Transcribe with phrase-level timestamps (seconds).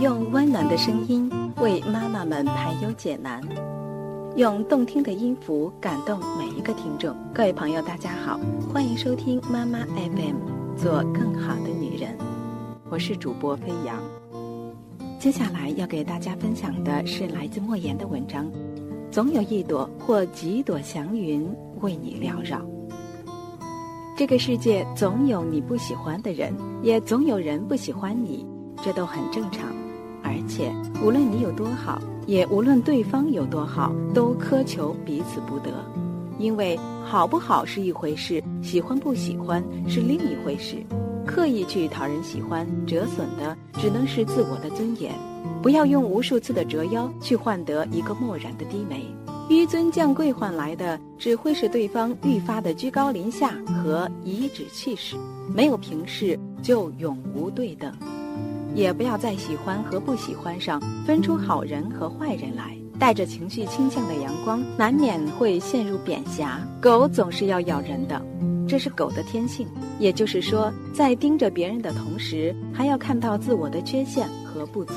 [0.00, 3.38] 用温暖的声音为妈妈们排忧解难，
[4.34, 7.14] 用动听的音符感动每一个听众。
[7.34, 8.40] 各位朋友，大家好，
[8.72, 10.36] 欢迎收听妈妈 FM，
[10.74, 12.16] 做更好的女人。
[12.88, 14.02] 我是主播飞扬。
[15.18, 18.50] 接下来要给大家分享的是来自莫言的文章：
[19.10, 21.46] 总有一朵或几朵祥云
[21.82, 22.58] 为你缭绕。
[24.16, 28.46] 这个世界总有你不喜欢的人，也总有人不喜欢你，
[28.82, 29.66] 这都很正常。
[30.50, 35.70] 而且，无论你有多好，也无论对方有多好，都苛求彼此不得。
[36.40, 40.78] 因为好不好是一回事，喜欢不喜欢是另一回事。
[41.24, 45.14] 刻意去讨人喜欢，折损的只能是自我的尊严。
[45.62, 49.06] 不要用无数次的折腰去换得一个漠然的低眉。
[49.48, 53.54] 纡尊降贵换来的只会是对方愈发的居高临下
[53.84, 55.14] 和颐指气使，
[55.54, 57.92] 没有平视就永无对等，
[58.74, 62.76] 也不要在喜欢和不喜欢上分出好人和坏人来。
[62.98, 66.60] 带着情绪倾向的阳光，难免会陷入贬狭。
[66.82, 68.20] 狗总是要咬人的，
[68.68, 69.66] 这是狗的天性。
[69.98, 74.94] 也就是说，在盯着别人的同时，还要看到自我的缺陷和不足。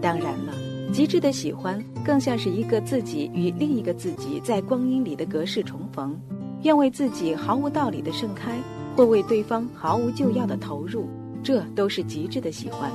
[0.00, 0.52] 当然了。
[0.92, 6.16] 极致的喜欢，更像是一个自己与另一个自己在光阴里的隔世重逢，
[6.62, 8.56] 愿为自己毫无道理的盛开，
[8.94, 11.08] 或为对方毫无救药的投入，
[11.44, 12.90] 这都是极致的喜欢。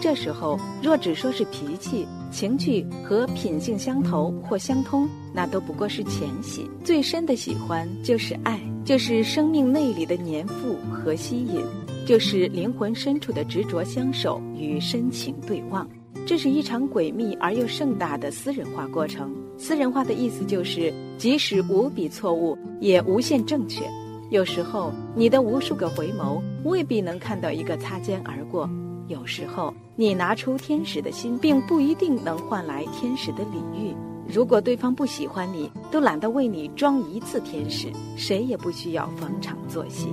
[0.00, 6.70] 这时候，若只说是脾气、情趣和品性相投或相通，那都不过是浅喜。
[6.84, 11.64] 最深的喜欢就是爱，就是生命内里的粘附和吸引，
[12.06, 15.86] 就是灵魂深处的执着相守与深情对望。
[16.24, 19.34] 这是一场诡秘而又盛大的私人化过程。
[19.56, 23.82] 私人化的意思就是，即使无比错误，也无限正确。
[24.30, 28.68] 有时候，你的无数个回眸未必能看到一个擦肩而过；
[29.06, 33.94] 有时候，你拿出天使的心，并不一定能换来天使的礼遇。
[34.26, 40.08] 如果对方不喜欢你，都懒得为你装一次天使，谁也不需要逢场作戏。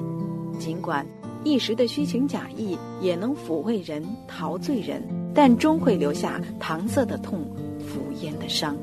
[0.57, 1.05] 尽管
[1.43, 5.03] 一时的虚情假意也能抚慰人、陶醉人。
[5.37, 7.45] 但终会留下搪塞的痛、
[7.77, 8.73] 敷衍的伤，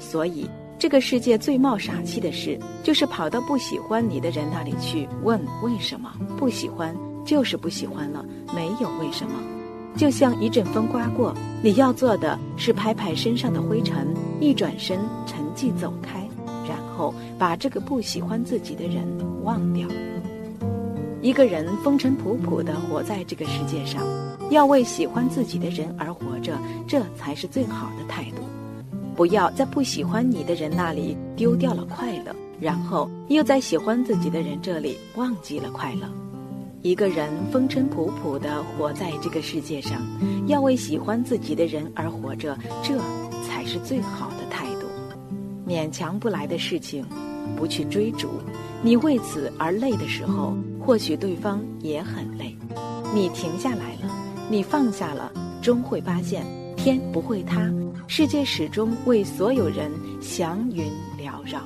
[0.00, 0.50] 所以
[0.82, 6.92] 这个世界最冒傻气的事，就是跑到不喜欢你的人那里去问为什么不喜欢，
[7.24, 9.32] 就是不喜欢了，没有为什么。
[9.96, 11.32] 就像一阵风刮过，
[11.62, 16.28] 你要做的是拍拍身上的灰尘，一转身沉寂走开，
[16.68, 19.06] 然后把这个不喜欢自己的人
[19.44, 19.86] 忘掉。
[21.20, 24.04] 一个人风尘仆仆地活在这个世界上，
[24.50, 28.42] 要为喜欢自己的人而活着，这才是最好的态度。
[29.22, 36.08] 不要在不喜欢你的人那里丢掉了快乐，然后又在喜欢自己的人这里忘记了快乐。
[36.82, 40.02] 一个人风尘仆仆地活在这个世界上，
[40.48, 42.98] 要为喜欢自己的人而活着，这
[43.46, 44.88] 才是最好的态度。
[45.64, 47.06] 勉强不来的事情，
[47.56, 48.28] 不去追逐。
[48.82, 50.52] 你为此而累的时候。
[50.80, 52.56] 或许对方也很累，
[53.14, 54.12] 你停下来了，
[54.50, 55.32] 你放下了，
[55.62, 56.44] 终会发现
[56.82, 57.72] 天不会塌，
[58.08, 59.88] 世界始终为所有人
[60.20, 60.84] 祥云
[61.16, 61.60] 缭绕。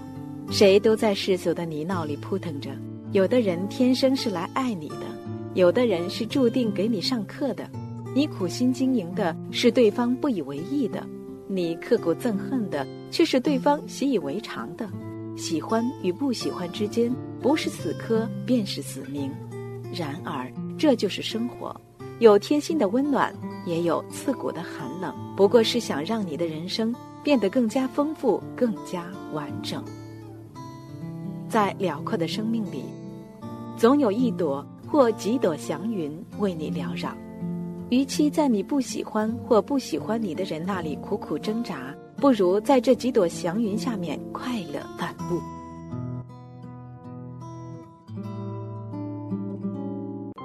[0.50, 2.68] 谁都在世俗的泥淖里扑腾着，
[3.12, 5.06] 有的人天生是来爱你的，
[5.54, 7.66] 有的人是注定给你上课的。
[8.14, 11.02] 你苦心经营的是对方不以为意的，
[11.48, 14.86] 你刻骨憎恨的却是对方习以为常的。
[15.34, 17.10] 喜欢与不喜欢之间，
[17.40, 19.30] 不是死磕便是死明。
[19.94, 21.74] 然而，这就是生活，
[22.18, 23.34] 有贴心的温暖，
[23.66, 25.14] 也有刺骨的寒冷。
[25.36, 29.04] 不过是想让你的人生变得更加丰富、更加
[29.34, 29.84] 完整。
[31.48, 32.84] 在辽阔的生命里，
[33.76, 37.14] 总有一朵或几朵祥云为你缭绕。
[37.90, 41.94] 与其在你不喜欢或不喜欢你的人那里苦苦挣扎。
[42.16, 45.38] 不如在这几朵祥云下面快乐漫步。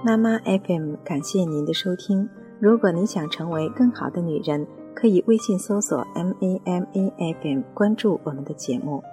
[0.03, 2.27] 妈妈 FM，感谢您的收听。
[2.61, 9.03] 如果你想成为更好的女人，可以微信搜索 M A M A F M，关注我们的节目。